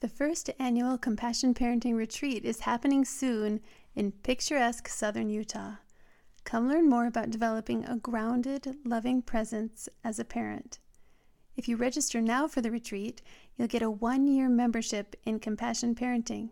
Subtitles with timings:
[0.00, 3.60] The first annual Compassion Parenting Retreat is happening soon
[3.94, 5.74] in picturesque southern Utah.
[6.44, 10.78] Come learn more about developing a grounded, loving presence as a parent.
[11.54, 13.20] If you register now for the retreat,
[13.58, 16.48] you'll get a one year membership in Compassion Parenting,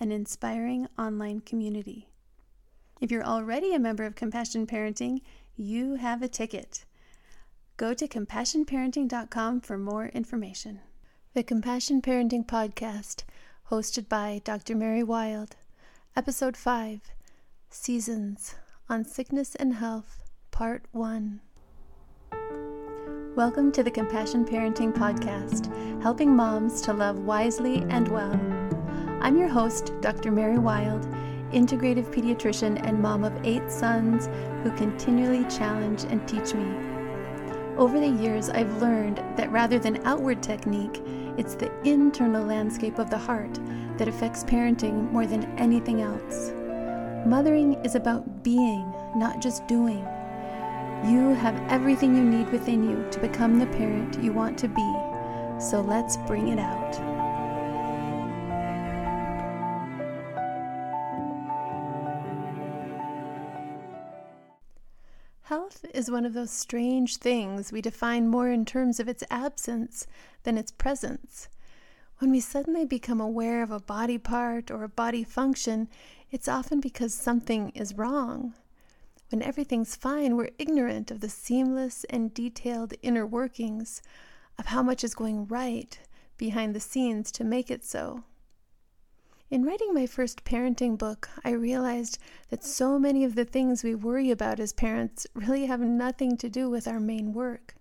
[0.00, 2.08] an inspiring online community.
[3.02, 5.20] If you're already a member of Compassion Parenting,
[5.54, 6.86] you have a ticket.
[7.76, 10.80] Go to compassionparenting.com for more information.
[11.36, 13.24] The Compassion Parenting Podcast,
[13.70, 14.74] hosted by Dr.
[14.74, 15.54] Mary Wild,
[16.16, 17.12] Episode 5
[17.68, 18.54] Seasons
[18.88, 21.40] on Sickness and Health, Part 1.
[23.34, 25.70] Welcome to the Compassion Parenting Podcast,
[26.02, 28.40] helping moms to love wisely and well.
[29.20, 30.32] I'm your host, Dr.
[30.32, 31.02] Mary Wild,
[31.52, 34.30] integrative pediatrician and mom of eight sons
[34.62, 36.96] who continually challenge and teach me.
[37.76, 41.02] Over the years, I've learned that rather than outward technique,
[41.38, 43.58] it's the internal landscape of the heart
[43.98, 46.52] that affects parenting more than anything else.
[47.26, 50.06] Mothering is about being, not just doing.
[51.04, 55.60] You have everything you need within you to become the parent you want to be,
[55.60, 57.15] so let's bring it out.
[65.96, 70.06] Is one of those strange things we define more in terms of its absence
[70.42, 71.48] than its presence.
[72.18, 75.88] When we suddenly become aware of a body part or a body function,
[76.30, 78.54] it's often because something is wrong.
[79.30, 84.02] When everything's fine, we're ignorant of the seamless and detailed inner workings
[84.58, 85.98] of how much is going right
[86.36, 88.24] behind the scenes to make it so.
[89.48, 93.94] In writing my first parenting book, I realized that so many of the things we
[93.94, 97.76] worry about as parents really have nothing to do with our main work.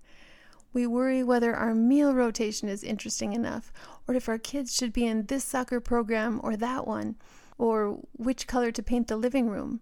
[0.74, 3.74] We worry whether our meal rotation is interesting enough,
[4.08, 7.16] or if our kids should be in this soccer program or that one,
[7.58, 9.82] or which color to paint the living room.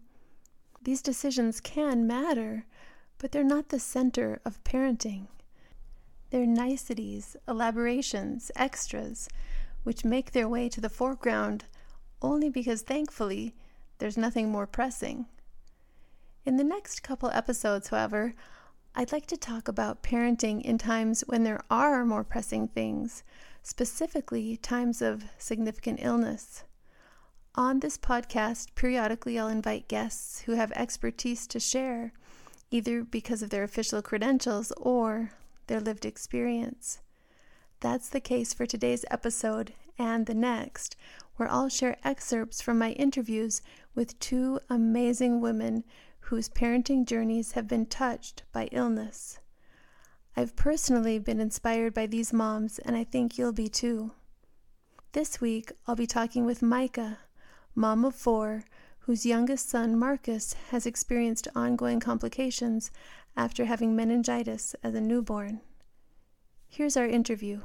[0.84, 2.66] These decisions can matter,
[3.18, 5.28] but they're not the center of parenting.
[6.30, 9.28] They're niceties, elaborations, extras,
[9.84, 11.66] which make their way to the foreground
[12.24, 13.54] only because thankfully
[14.00, 15.28] there's nothing more pressing.
[16.46, 18.34] In the next couple episodes, however,
[18.96, 23.24] I'd like to talk about parenting in times when there are more pressing things,
[23.62, 26.64] specifically times of significant illness.
[27.56, 32.14] On this podcast, periodically I'll invite guests who have expertise to share,
[32.72, 35.32] either because of their official credentials or
[35.68, 37.00] their lived experience.
[37.80, 40.96] That's the case for today's episode and the next,
[41.36, 43.62] where I'll share excerpts from my interviews
[43.96, 45.84] with two amazing women
[46.20, 49.40] whose parenting journeys have been touched by illness.
[50.36, 54.12] I've personally been inspired by these moms, and I think you'll be too.
[55.12, 57.20] This week, I'll be talking with Micah,
[57.76, 58.64] mom of four,
[59.00, 62.90] whose youngest son, Marcus, has experienced ongoing complications
[63.36, 65.62] after having meningitis as a newborn.
[66.68, 67.62] Here's our interview.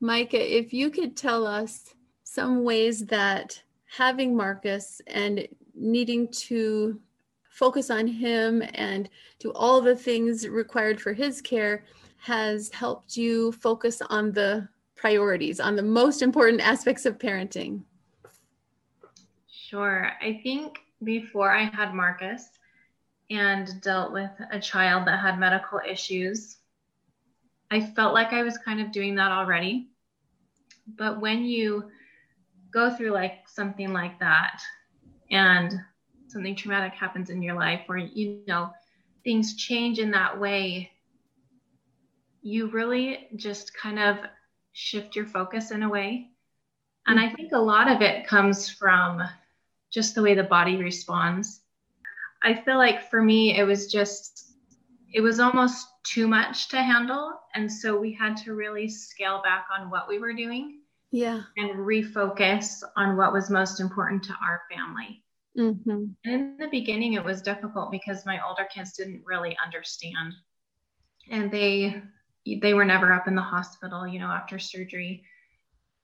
[0.00, 1.94] Micah, if you could tell us
[2.34, 7.00] some ways that having Marcus and needing to
[7.48, 9.08] focus on him and
[9.38, 11.84] do all the things required for his care
[12.18, 17.82] has helped you focus on the priorities, on the most important aspects of parenting?
[19.48, 20.10] Sure.
[20.20, 22.48] I think before I had Marcus
[23.30, 26.56] and dealt with a child that had medical issues,
[27.70, 29.88] I felt like I was kind of doing that already.
[30.96, 31.90] But when you
[32.74, 34.60] go through like something like that.
[35.30, 35.72] And
[36.26, 38.70] something traumatic happens in your life where you know
[39.22, 40.90] things change in that way
[42.42, 44.18] you really just kind of
[44.72, 46.28] shift your focus in a way.
[47.06, 47.36] And i mm-hmm.
[47.36, 49.22] think a lot of it comes from
[49.90, 51.60] just the way the body responds.
[52.42, 54.52] I feel like for me it was just
[55.14, 57.32] it was almost too much to handle.
[57.54, 60.80] And so we had to really scale back on what we were doing
[61.14, 61.42] yeah.
[61.56, 65.22] And refocus on what was most important to our family.
[65.56, 66.06] Mm-hmm.
[66.24, 70.34] and in the beginning it was difficult because my older kids didn't really understand.
[71.30, 72.02] And they
[72.60, 75.22] they were never up in the hospital you know after surgery.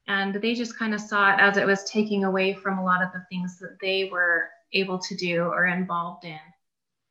[0.06, 3.02] And they just kind of saw it as it was taking away from a lot
[3.02, 6.38] of the things that they were able to do or involved in.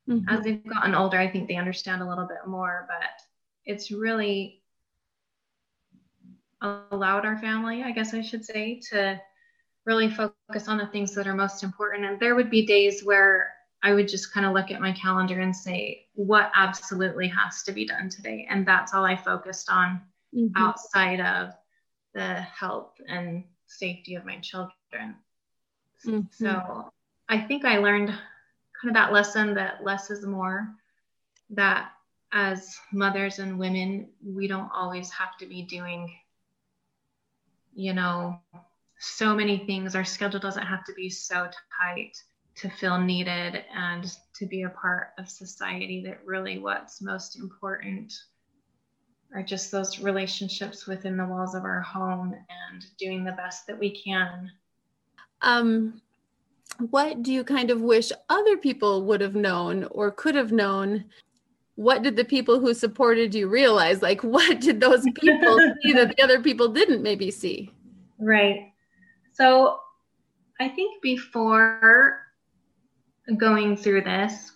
[0.08, 0.28] Mm-hmm.
[0.30, 3.20] as they've gotten older i think they understand a little bit more but
[3.66, 4.59] it's really
[6.62, 9.20] allowed our family, I guess I should say, to
[9.86, 12.04] really focus on the things that are most important.
[12.04, 13.52] And there would be days where
[13.82, 17.72] I would just kind of look at my calendar and say, what absolutely has to
[17.72, 18.46] be done today?
[18.50, 20.02] And that's all I focused on
[20.36, 20.54] mm-hmm.
[20.56, 21.54] outside of
[22.12, 25.16] the health and safety of my children.
[26.04, 26.20] Mm-hmm.
[26.32, 26.92] So
[27.28, 30.68] I think I learned kind of that lesson that less is more,
[31.50, 31.92] that
[32.32, 36.14] as mothers and women, we don't always have to be doing,
[37.74, 38.38] you know,
[38.98, 39.94] so many things.
[39.94, 41.48] Our schedule doesn't have to be so
[41.80, 42.16] tight
[42.56, 48.12] to feel needed and to be a part of society that really what's most important
[49.34, 52.34] are just those relationships within the walls of our home
[52.70, 54.50] and doing the best that we can.
[55.42, 56.02] Um,
[56.90, 61.04] what do you kind of wish other people would have known or could have known?
[61.76, 64.02] What did the people who supported you realize?
[64.02, 67.72] Like, what did those people see that the other people didn't maybe see?
[68.18, 68.72] Right.
[69.32, 69.78] So,
[70.60, 72.20] I think before
[73.38, 74.52] going through this,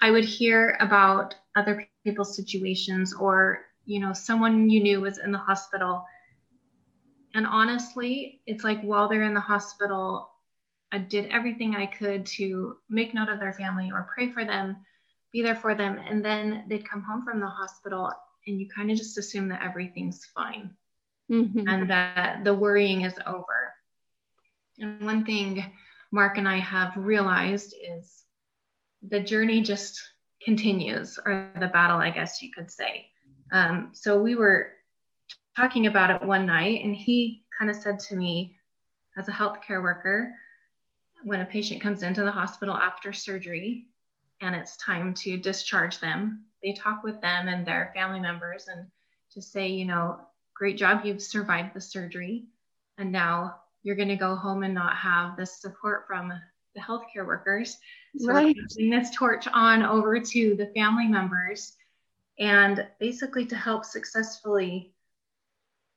[0.00, 5.32] I would hear about other people's situations or you know someone you knew was in
[5.32, 6.04] the hospital
[7.34, 10.30] and honestly it's like while they're in the hospital
[10.92, 14.76] i did everything i could to make note of their family or pray for them
[15.32, 15.98] be there for them.
[15.98, 18.10] And then they'd come home from the hospital
[18.46, 20.70] and you kind of just assume that everything's fine
[21.30, 21.68] mm-hmm.
[21.68, 23.74] and that the worrying is over.
[24.78, 25.64] And one thing
[26.12, 28.22] mark and i have realized is
[29.08, 30.00] the journey just
[30.40, 33.06] continues or the battle i guess you could say.
[33.52, 34.72] Um, so we were
[35.56, 38.56] talking about it one night, and he kind of said to me,
[39.16, 40.32] as a healthcare worker,
[41.24, 43.86] when a patient comes into the hospital after surgery
[44.40, 48.86] and it's time to discharge them, they talk with them and their family members and
[49.32, 50.18] just say, you know,
[50.54, 52.46] great job, you've survived the surgery.
[52.98, 56.32] And now you're going to go home and not have this support from
[56.74, 57.78] the healthcare workers.
[58.18, 58.56] So right.
[58.56, 61.74] passing this torch on over to the family members
[62.38, 64.92] and basically to help successfully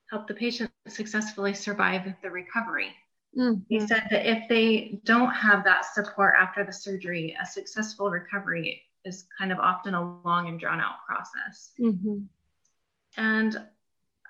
[0.10, 2.92] help the patient successfully survive the recovery.
[3.38, 3.62] Mm-hmm.
[3.70, 8.82] He said that if they don't have that support after the surgery, a successful recovery
[9.06, 11.72] is kind of often a long and drawn out process.
[11.80, 12.20] Mm-hmm.
[13.18, 13.62] And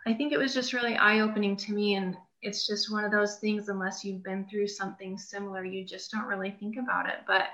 [0.05, 1.95] I think it was just really eye opening to me.
[1.95, 6.11] And it's just one of those things, unless you've been through something similar, you just
[6.11, 7.19] don't really think about it.
[7.25, 7.45] But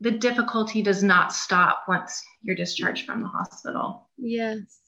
[0.00, 4.08] the difficulty does not stop once you're discharged from the hospital.
[4.18, 4.80] Yes.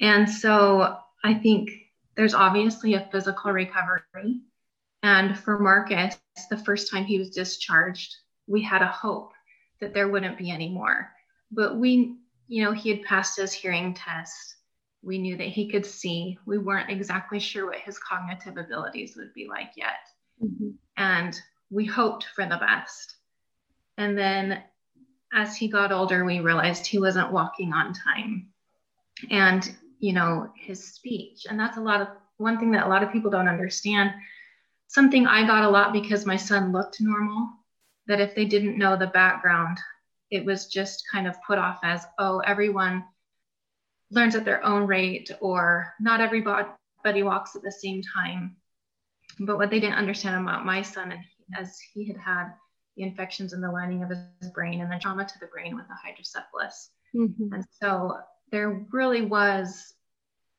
[0.00, 1.70] And so I think
[2.16, 4.40] there's obviously a physical recovery.
[5.02, 6.18] And for Marcus,
[6.50, 8.14] the first time he was discharged,
[8.46, 9.32] we had a hope
[9.80, 11.10] that there wouldn't be any more.
[11.50, 12.16] But we,
[12.48, 14.56] you know, he had passed his hearing test.
[15.02, 16.38] We knew that he could see.
[16.44, 20.06] We weren't exactly sure what his cognitive abilities would be like yet.
[20.42, 20.70] Mm-hmm.
[20.98, 21.40] And
[21.70, 23.16] we hoped for the best.
[23.96, 24.62] And then
[25.32, 28.48] as he got older, we realized he wasn't walking on time.
[29.30, 31.46] And, you know, his speech.
[31.48, 32.08] And that's a lot of
[32.38, 34.10] one thing that a lot of people don't understand.
[34.88, 37.48] Something I got a lot because my son looked normal,
[38.06, 39.78] that if they didn't know the background,
[40.30, 43.04] it was just kind of put off as, oh, everyone
[44.10, 48.56] learns at their own rate, or not everybody walks at the same time.
[49.38, 51.20] But what they didn't understand about my son, and
[51.56, 52.52] as he had had
[52.96, 55.86] the infections in the lining of his brain and the trauma to the brain with
[55.86, 56.90] the hydrocephalus.
[57.14, 57.52] Mm-hmm.
[57.54, 58.18] And so
[58.50, 59.94] there really was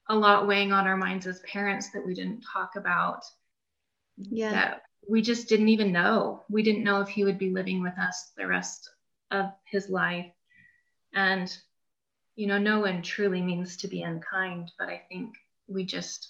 [0.09, 3.23] a lot weighing on our minds as parents that we didn't talk about.
[4.17, 4.51] Yeah.
[4.51, 6.43] That we just didn't even know.
[6.49, 8.89] We didn't know if he would be living with us the rest
[9.31, 10.31] of his life.
[11.13, 11.55] And,
[12.35, 15.35] you know, no one truly means to be unkind, but I think
[15.67, 16.29] we just,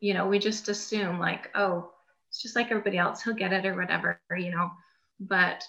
[0.00, 1.90] you know, we just assume like, oh,
[2.28, 4.70] it's just like everybody else, he'll get it or whatever, you know
[5.20, 5.64] but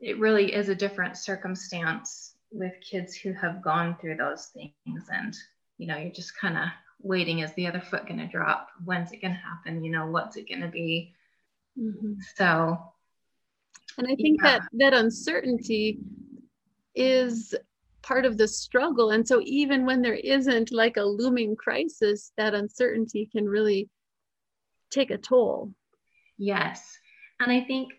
[0.00, 5.36] it really is a different circumstance with kids who have gone through those things and
[5.76, 6.64] you know you're just kind of
[7.00, 8.68] waiting is the other foot going to drop?
[8.84, 9.84] When's it going to happen?
[9.84, 11.14] You know what's it going to be?
[11.78, 12.14] Mm-hmm.
[12.34, 12.76] so
[13.98, 14.58] and i think yeah.
[14.58, 16.00] that that uncertainty
[16.96, 17.54] is
[18.02, 19.10] part of the struggle.
[19.10, 23.88] And so even when there isn't like a looming crisis that uncertainty can really
[24.90, 25.72] take a toll.
[26.36, 26.98] Yes.
[27.38, 27.92] And i think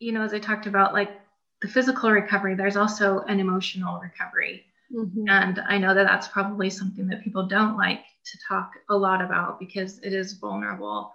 [0.00, 1.10] you know, as I talked about, like
[1.62, 4.64] the physical recovery, there's also an emotional recovery.
[4.94, 5.28] Mm-hmm.
[5.28, 9.22] And I know that that's probably something that people don't like to talk a lot
[9.22, 11.12] about because it is vulnerable.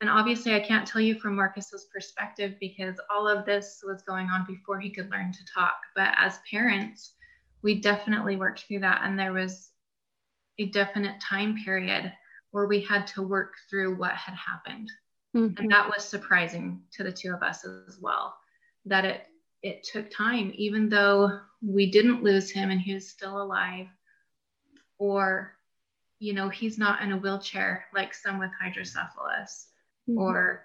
[0.00, 4.28] And obviously, I can't tell you from Marcus's perspective because all of this was going
[4.28, 5.76] on before he could learn to talk.
[5.94, 7.12] But as parents,
[7.62, 9.02] we definitely worked through that.
[9.04, 9.70] And there was
[10.58, 12.12] a definite time period
[12.52, 14.90] where we had to work through what had happened.
[15.36, 15.62] Mm-hmm.
[15.62, 18.34] And that was surprising to the two of us as well,
[18.86, 19.26] that it
[19.62, 23.86] it took time, even though we didn't lose him and he was still alive,
[24.98, 25.54] or
[26.20, 29.68] you know, he's not in a wheelchair like some with hydrocephalus,
[30.08, 30.18] mm-hmm.
[30.18, 30.62] or,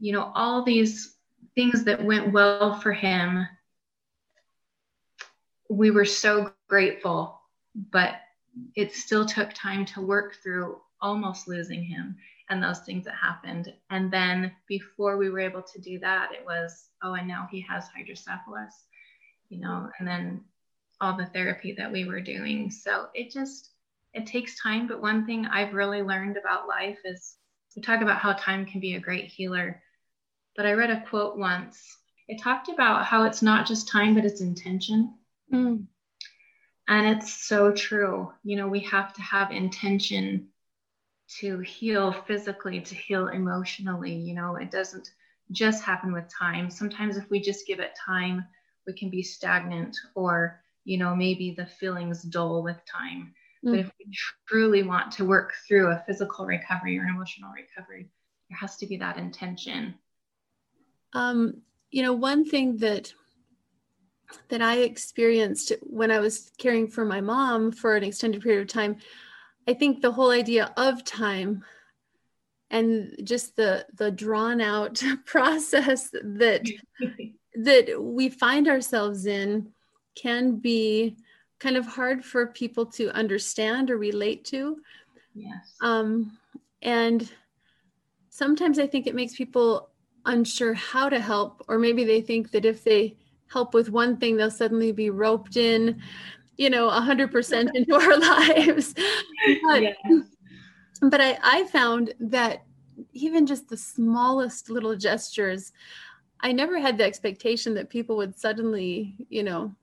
[0.00, 1.16] you know, all these
[1.56, 3.46] things that went well for him.
[5.68, 7.40] We were so grateful,
[7.90, 8.14] but
[8.76, 12.16] it still took time to work through almost losing him
[12.52, 13.72] and those things that happened.
[13.88, 17.62] And then before we were able to do that, it was, oh, and now he
[17.62, 18.84] has hydrocephalus,
[19.48, 20.42] you know, and then
[21.00, 22.70] all the therapy that we were doing.
[22.70, 23.70] So it just,
[24.12, 24.86] it takes time.
[24.86, 27.36] But one thing I've really learned about life is
[27.74, 29.82] we talk about how time can be a great healer.
[30.54, 31.96] But I read a quote once.
[32.28, 35.14] It talked about how it's not just time, but it's intention.
[35.50, 35.86] Mm.
[36.86, 38.30] And it's so true.
[38.44, 40.48] You know, we have to have intention
[41.40, 44.14] to heal physically, to heal emotionally.
[44.14, 45.12] You know, it doesn't
[45.50, 46.70] just happen with time.
[46.70, 48.44] Sometimes, if we just give it time,
[48.86, 53.34] we can be stagnant or, you know, maybe the feelings dull with time.
[53.64, 53.70] Mm.
[53.70, 54.12] But if we
[54.46, 58.10] truly want to work through a physical recovery or emotional recovery,
[58.48, 59.94] there has to be that intention.
[61.12, 63.12] Um, you know, one thing that
[64.48, 68.68] that I experienced when I was caring for my mom for an extended period of
[68.68, 68.96] time,
[69.68, 71.64] I think the whole idea of time
[72.70, 76.68] and just the the drawn out process that
[77.54, 79.68] that we find ourselves in
[80.14, 81.16] can be
[81.60, 84.78] kind of hard for people to understand or relate to.
[85.34, 85.76] Yes.
[85.80, 86.36] Um,
[86.82, 87.30] and
[88.30, 89.90] sometimes I think it makes people
[90.26, 93.16] unsure how to help, or maybe they think that if they
[93.48, 96.02] help with one thing, they'll suddenly be roped in,
[96.62, 98.18] you know, 100% into our
[98.56, 98.94] lives.
[99.64, 99.96] But, yes.
[101.02, 102.62] but I, I found that
[103.12, 105.72] even just the smallest little gestures,
[106.40, 109.74] I never had the expectation that people would suddenly, you know,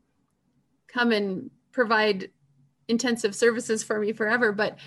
[0.87, 2.29] come and provide
[2.87, 4.53] intensive services for me forever.
[4.53, 4.79] But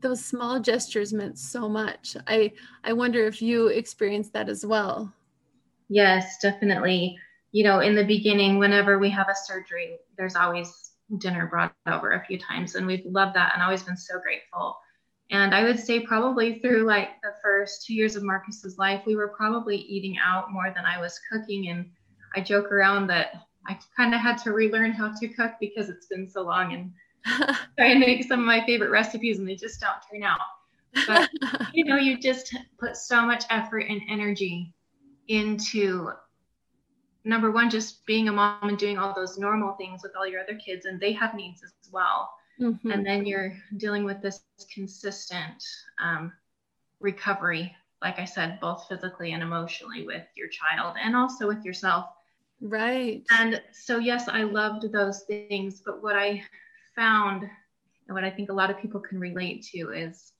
[0.00, 2.16] those small gestures meant so much.
[2.26, 5.12] I i wonder if you experienced that as well.
[5.88, 7.18] Yes definitely.
[7.52, 12.12] You know in the beginning whenever we have a surgery there's always dinner brought over
[12.12, 14.76] a few times and we've loved that and always been so grateful
[15.30, 19.16] and i would say probably through like the first two years of marcus's life we
[19.16, 21.90] were probably eating out more than i was cooking and
[22.36, 23.32] i joke around that
[23.66, 26.92] I kind of had to relearn how to cook because it's been so long and
[27.78, 30.40] try and make some of my favorite recipes and they just don't turn out.
[31.06, 31.30] But
[31.72, 34.72] you know, you just put so much effort and energy
[35.28, 36.10] into
[37.24, 40.40] number one, just being a mom and doing all those normal things with all your
[40.40, 42.30] other kids, and they have needs as well.
[42.60, 42.90] Mm-hmm.
[42.90, 45.64] And then you're dealing with this consistent
[46.02, 46.32] um,
[47.00, 52.06] recovery, like I said, both physically and emotionally with your child and also with yourself
[52.60, 53.24] Right.
[53.30, 55.82] And so, yes, I loved those things.
[55.84, 56.42] But what I
[56.94, 60.32] found, and what I think a lot of people can relate to, is,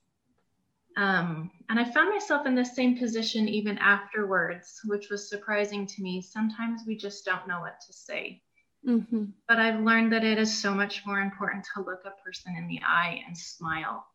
[0.97, 6.01] um, and I found myself in the same position even afterwards, which was surprising to
[6.01, 6.21] me.
[6.21, 8.41] Sometimes we just don't know what to say.
[8.87, 9.25] Mm-hmm.
[9.47, 12.67] But I've learned that it is so much more important to look a person in
[12.67, 14.05] the eye and smile.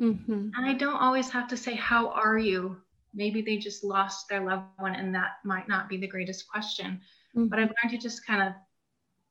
[0.00, 0.50] Mm-hmm.
[0.56, 2.76] And I don't always have to say, How are you?
[3.14, 7.00] Maybe they just lost their loved one, and that might not be the greatest question.
[7.36, 7.46] Mm-hmm.
[7.46, 8.54] But I've learned to just kind of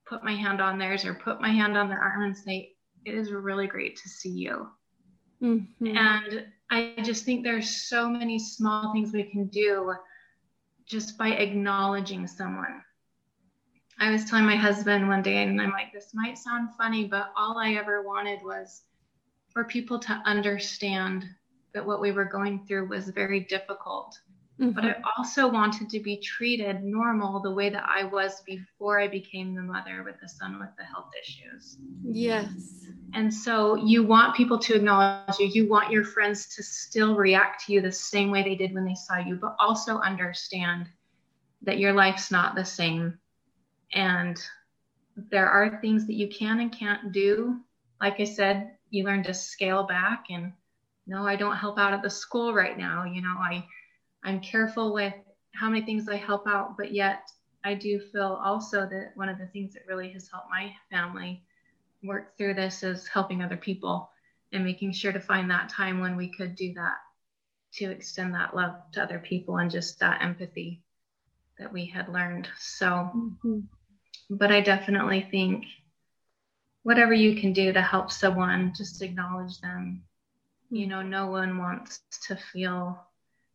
[0.08, 2.74] put my hand on theirs or put my hand on their arm and say,
[3.06, 4.68] It is really great to see you.
[5.44, 5.98] Mm-hmm.
[5.98, 9.94] And I just think there's so many small things we can do
[10.86, 12.82] just by acknowledging someone.
[14.00, 17.32] I was telling my husband one day, and I'm like, this might sound funny, but
[17.38, 18.84] all I ever wanted was
[19.50, 21.26] for people to understand
[21.74, 24.18] that what we were going through was very difficult
[24.60, 24.72] Mm-hmm.
[24.72, 29.08] But I also wanted to be treated normal the way that I was before I
[29.08, 31.80] became the mother with the son with the health issues.
[32.04, 32.86] Yes.
[33.16, 35.48] And so you want people to acknowledge you.
[35.48, 38.86] You want your friends to still react to you the same way they did when
[38.86, 40.88] they saw you, but also understand
[41.64, 43.18] that your life's not the same.
[43.94, 44.40] And
[45.16, 47.60] there are things that you can and can't do.
[48.00, 50.54] Like I said, you learn to scale back and
[51.08, 53.04] no, I don't help out at the school right now.
[53.04, 53.66] You know, I
[54.24, 55.14] I'm careful with
[55.54, 57.30] how many things I help out, but yet
[57.64, 61.44] I do feel also that one of the things that really has helped my family
[62.04, 64.10] work through this is helping other people
[64.52, 66.96] and making sure to find that time when we could do that
[67.74, 70.84] to extend that love to other people and just that empathy
[71.58, 72.48] that we had learned.
[72.60, 73.60] So, mm-hmm.
[74.30, 75.66] but I definitely think
[76.84, 80.04] whatever you can do to help someone, just acknowledge them.
[80.70, 83.00] You know, no one wants to feel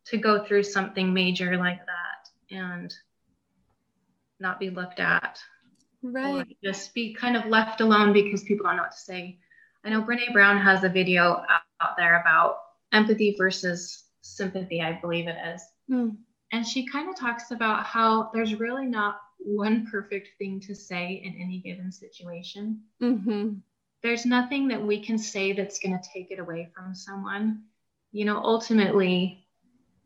[0.09, 2.93] to go through something major like that and
[4.39, 5.39] not be looked at
[6.01, 9.37] right just be kind of left alone because people don't know what to say
[9.83, 11.43] I know Brene Brown has a video
[11.81, 12.57] out there about
[12.91, 15.61] empathy versus sympathy, I believe it is.
[15.89, 16.17] Mm.
[16.51, 21.21] And she kind of talks about how there's really not one perfect thing to say
[21.23, 22.81] in any given situation.
[23.01, 23.53] Mm-hmm.
[24.01, 27.63] There's nothing that we can say that's going to take it away from someone.
[28.11, 29.45] You know, ultimately,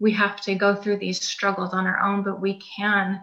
[0.04, 3.22] we have to go through these struggles on our own, but we can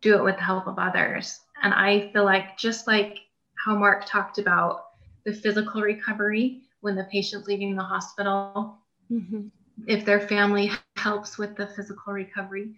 [0.00, 1.40] do it with the help of others.
[1.64, 3.18] And I feel like just like
[3.64, 4.84] how Mark talked about
[5.24, 8.78] the physical recovery when the patient's leaving the hospital,
[9.10, 9.48] mm-hmm.
[9.88, 12.76] if their family helps with the physical recovery,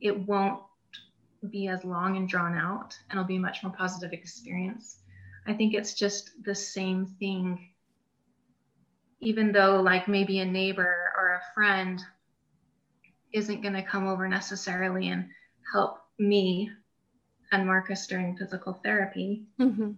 [0.00, 0.60] it won't
[1.50, 4.98] be as long and drawn out and it'll be a much more positive experience.
[5.48, 7.70] I think it's just the same thing,
[9.18, 12.00] even though, like, maybe a neighbor or a friend
[13.32, 15.28] isn't going to come over necessarily and
[15.72, 16.70] help me
[17.52, 19.44] and Marcus during physical therapy.
[19.60, 19.92] Mm-hmm.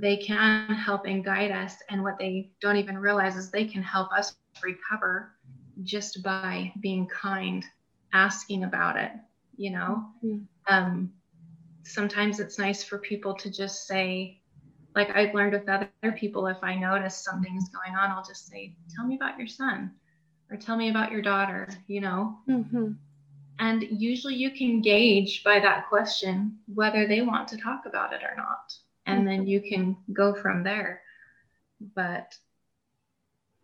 [0.00, 1.76] They can help and guide us.
[1.88, 5.32] And what they don't even realize is they can help us recover
[5.82, 7.64] just by being kind,
[8.12, 9.12] asking about it,
[9.56, 10.04] you know?
[10.24, 10.42] Mm-hmm.
[10.72, 11.12] Um,
[11.84, 14.40] sometimes it's nice for people to just say,
[14.94, 18.74] like I've learned with other people, if I notice something's going on, I'll just say,
[18.94, 19.92] Tell me about your son
[20.50, 22.38] or tell me about your daughter, you know?
[22.48, 22.92] Mm-hmm.
[23.58, 28.22] And usually you can gauge by that question whether they want to talk about it
[28.22, 28.74] or not.
[29.06, 31.02] And then you can go from there.
[31.94, 32.34] But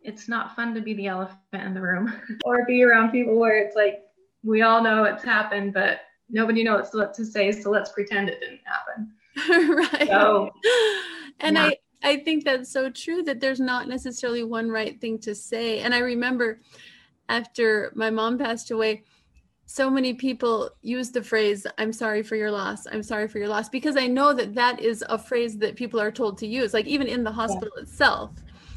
[0.01, 2.13] it's not fun to be the elephant in the room
[2.45, 4.03] or be around people where it's like,
[4.43, 7.51] we all know it's happened, but nobody knows what to say.
[7.51, 9.75] So let's pretend it didn't happen.
[9.75, 10.07] right.
[10.07, 10.51] So,
[11.39, 11.65] and yeah.
[11.65, 15.79] I, I think that's so true that there's not necessarily one right thing to say.
[15.79, 16.59] And I remember
[17.29, 19.03] after my mom passed away,
[19.67, 23.49] so many people use the phrase i'm sorry for your loss i'm sorry for your
[23.49, 26.73] loss because i know that that is a phrase that people are told to use
[26.73, 27.83] like even in the hospital yeah.
[27.83, 28.31] itself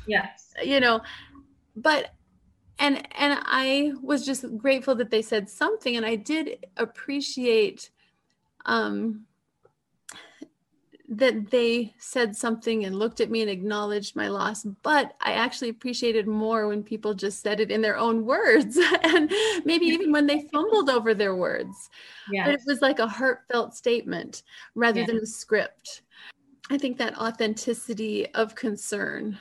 [0.07, 1.00] yes you know
[1.77, 2.15] but
[2.81, 7.91] and and i was just grateful that they said something and i did appreciate
[8.67, 9.25] um
[11.13, 15.69] that they said something and looked at me and acknowledged my loss but i actually
[15.69, 19.31] appreciated more when people just said it in their own words and
[19.65, 21.91] maybe even when they fumbled over their words.
[22.31, 22.47] Yes.
[22.47, 24.43] but it was like a heartfelt statement
[24.75, 25.09] rather yes.
[25.09, 26.03] than a script.
[26.71, 29.39] I think that authenticity of concern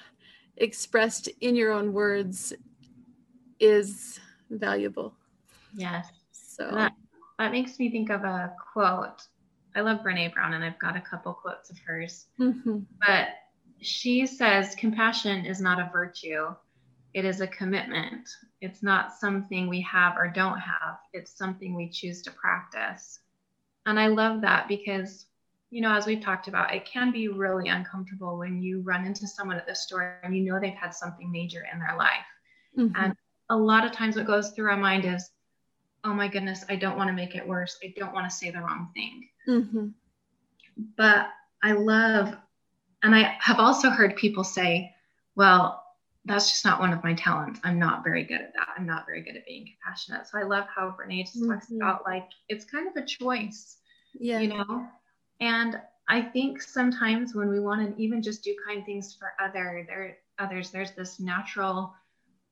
[0.58, 2.54] expressed in your own words
[3.60, 5.14] is valuable.
[5.76, 6.08] Yes.
[6.32, 6.94] So that,
[7.38, 9.28] that makes me think of a quote
[9.76, 12.26] I love Brene Brown, and I've got a couple quotes of hers.
[12.40, 12.80] Mm-hmm.
[13.06, 13.30] But
[13.82, 16.48] she says compassion is not a virtue,
[17.14, 18.30] it is a commitment.
[18.62, 23.20] It's not something we have or don't have, it's something we choose to practice.
[23.86, 25.26] And I love that because,
[25.72, 29.28] you know, as we've talked about, it can be really uncomfortable when you run into
[29.28, 32.28] someone at the store and you know they've had something major in their life.
[32.78, 32.96] Mm-hmm.
[32.96, 33.16] And
[33.50, 35.32] a lot of times, what goes through our mind is,
[36.04, 37.78] oh my goodness, I don't want to make it worse.
[37.84, 39.28] I don't want to say the wrong thing.
[39.50, 39.88] Mm-hmm.
[40.96, 41.28] But
[41.64, 42.36] I love,
[43.04, 44.94] and I have also heard people say,
[45.36, 45.84] well,
[46.26, 47.60] that's just not one of my talents.
[47.64, 48.68] I'm not very good at that.
[48.78, 50.28] I'm not very good at being compassionate.
[50.28, 51.52] So I love how Brene just mm-hmm.
[51.52, 53.78] talks about like it's kind of a choice,
[54.14, 54.40] yeah.
[54.40, 54.86] you know?
[55.40, 59.86] And I think sometimes when we want to even just do kind things for other
[59.88, 61.94] there others, there's this natural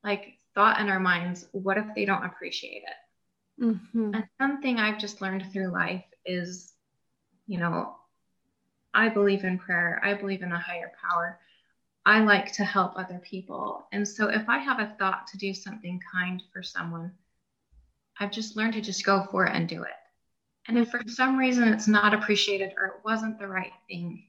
[0.03, 3.63] like thought in our minds, what if they don't appreciate it?
[3.63, 4.13] Mm-hmm.
[4.13, 6.73] And something I've just learned through life is
[7.47, 7.95] you know,
[8.93, 11.39] I believe in prayer, I believe in a higher power.
[12.05, 13.87] I like to help other people.
[13.91, 17.11] And so if I have a thought to do something kind for someone,
[18.19, 19.89] I've just learned to just go for it and do it.
[20.67, 24.23] And if for some reason it's not appreciated or it wasn't the right thing,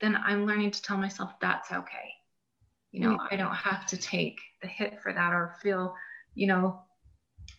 [0.00, 2.14] then I'm learning to tell myself that's okay.
[2.92, 5.94] You know, I don't have to take the hit for that or feel,
[6.34, 6.80] you know,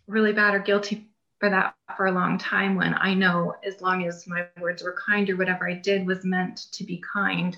[0.07, 1.10] really bad or guilty
[1.41, 4.95] for that for a long time when I know as long as my words were
[5.05, 7.57] kind or whatever I did was meant to be kind,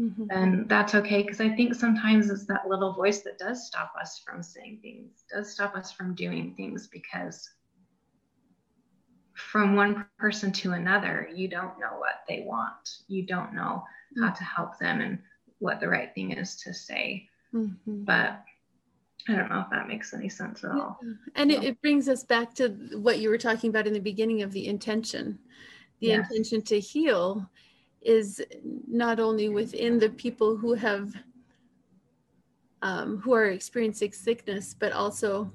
[0.00, 0.26] mm-hmm.
[0.28, 1.22] then that's okay.
[1.22, 5.24] Because I think sometimes it's that little voice that does stop us from saying things,
[5.28, 7.50] does stop us from doing things because
[9.34, 12.98] from one person to another, you don't know what they want.
[13.08, 14.22] You don't know mm-hmm.
[14.22, 15.18] how to help them and
[15.58, 17.28] what the right thing is to say.
[17.52, 18.04] Mm-hmm.
[18.04, 18.40] But
[19.28, 20.98] I don't know if that makes any sense at all.
[21.02, 21.12] Yeah.
[21.36, 24.42] And it, it, brings us back to what you were talking about in the beginning
[24.42, 25.38] of the intention.
[26.00, 26.30] The yes.
[26.30, 27.48] intention to heal
[28.00, 28.42] is
[28.86, 31.12] not only within the people who have
[32.80, 35.52] um, who are experiencing sickness, but also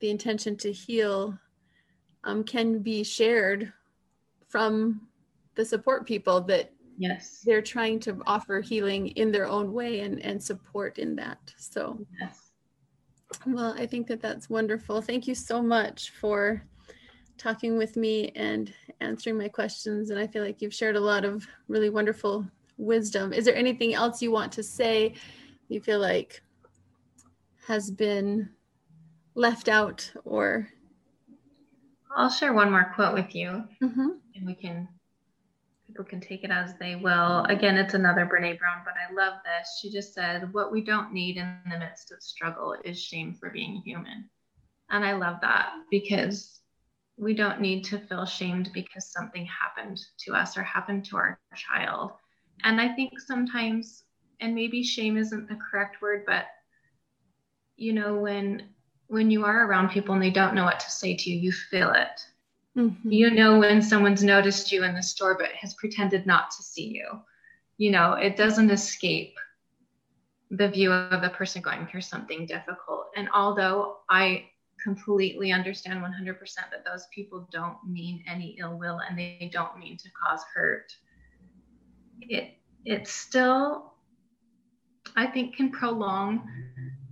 [0.00, 1.38] the intention to heal
[2.24, 3.72] um, can be shared
[4.48, 5.02] from
[5.54, 10.20] the support people that yes they're trying to offer healing in their own way and
[10.20, 12.49] and support in that so yes
[13.46, 15.00] well i think that that's wonderful.
[15.00, 16.62] Thank you so much for
[17.38, 21.24] talking with me and answering my questions and i feel like you've shared a lot
[21.24, 22.46] of really wonderful
[22.80, 23.32] wisdom.
[23.32, 25.14] Is there anything else you want to say
[25.68, 26.42] you feel like
[27.68, 28.48] has been
[29.34, 30.68] left out or?
[32.16, 34.08] I'll share one more quote with you mm-hmm.
[34.34, 34.88] and we can
[35.90, 37.44] people can take it as they will.
[37.48, 39.78] Again, it's another Brene Brown, but I love this.
[39.80, 43.50] She just said, What we don't need in the midst of struggle is shame for
[43.50, 44.30] being human.
[44.90, 46.60] And I love that because
[47.16, 51.40] we don't need to feel shamed because something happened to us or happened to our
[51.56, 52.12] child.
[52.62, 54.04] And I think sometimes,
[54.40, 56.44] and maybe shame isn't the correct word, but
[57.76, 58.68] you know, when
[59.08, 61.50] when you are around people and they don't know what to say to you, you
[61.50, 62.24] feel it
[62.76, 63.10] Mm-hmm.
[63.10, 66.86] You know when someone's noticed you in the store but has pretended not to see
[66.86, 67.20] you.
[67.78, 69.34] You know, it doesn't escape
[70.50, 73.06] the view of the person going through something difficult.
[73.16, 74.46] And although I
[74.82, 76.38] completely understand 100%
[76.70, 80.92] that those people don't mean any ill will and they don't mean to cause hurt,
[82.20, 82.54] it
[82.84, 83.94] it still
[85.16, 86.48] I think can prolong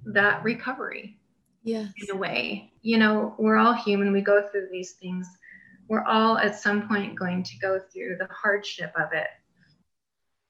[0.07, 1.19] that recovery.
[1.65, 1.93] Yes.
[2.09, 2.73] In a way.
[2.83, 4.13] You know, we're all human.
[4.13, 5.29] We go through these things
[5.89, 9.29] we're all at some point going to go through the hardship of it.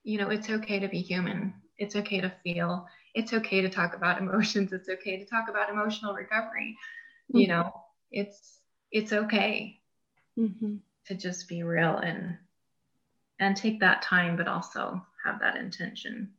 [0.02, 1.54] You know, it's okay to be human.
[1.78, 2.86] It's okay to feel.
[3.14, 4.72] It's okay to talk about emotions.
[4.72, 6.76] It's okay to talk about emotional recovery.
[7.30, 7.38] Mm-hmm.
[7.38, 7.72] You know,
[8.10, 8.58] it's
[8.90, 9.80] it's okay
[10.38, 10.76] mm-hmm.
[11.06, 12.36] to just be real and
[13.38, 16.30] and take that time, but also have that intention.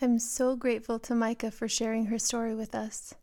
[0.00, 3.14] I'm so grateful to Micah for sharing her story with us.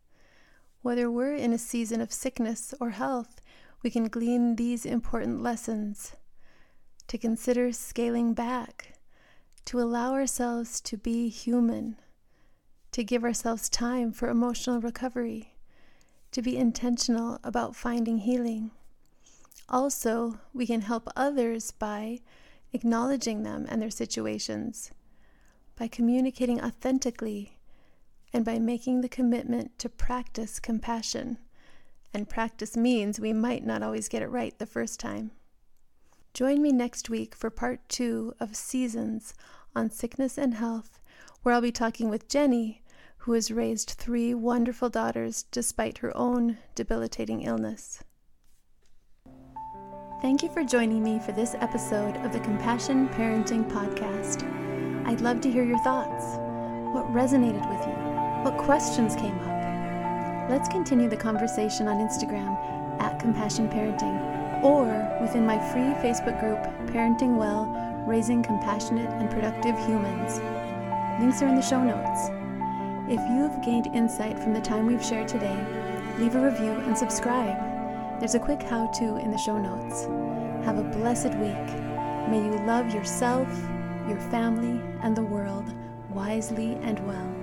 [0.82, 3.40] Whether we're in a season of sickness or health,
[3.86, 6.16] we can glean these important lessons
[7.06, 8.98] to consider scaling back,
[9.64, 11.96] to allow ourselves to be human,
[12.90, 15.54] to give ourselves time for emotional recovery,
[16.32, 18.72] to be intentional about finding healing.
[19.68, 22.18] Also, we can help others by
[22.72, 24.90] acknowledging them and their situations,
[25.78, 27.56] by communicating authentically,
[28.32, 31.38] and by making the commitment to practice compassion
[32.12, 35.30] and practice means we might not always get it right the first time.
[36.34, 39.34] Join me next week for part two of Seasons
[39.74, 41.00] on Sickness and Health,
[41.42, 42.82] where I'll be talking with Jenny,
[43.18, 48.02] who has raised three wonderful daughters despite her own debilitating illness.
[50.22, 54.42] Thank you for joining me for this episode of the Compassion Parenting Podcast.
[55.06, 56.36] I'd love to hear your thoughts.
[56.94, 57.94] What resonated with you?
[58.42, 59.55] What questions came up?
[60.48, 62.56] Let's continue the conversation on Instagram
[63.00, 64.86] at Compassion Parenting or
[65.20, 66.62] within my free Facebook group,
[66.94, 67.66] Parenting Well
[68.06, 70.38] Raising Compassionate and Productive Humans.
[71.20, 72.30] Links are in the show notes.
[73.10, 75.58] If you have gained insight from the time we've shared today,
[76.16, 78.20] leave a review and subscribe.
[78.20, 80.04] There's a quick how to in the show notes.
[80.64, 81.66] Have a blessed week.
[82.30, 83.48] May you love yourself,
[84.08, 85.74] your family, and the world
[86.10, 87.35] wisely and well.